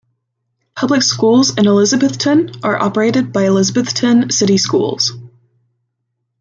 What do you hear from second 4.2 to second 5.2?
City Schools.